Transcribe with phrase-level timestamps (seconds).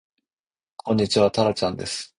[0.77, 2.09] こんにちはたらちゃんです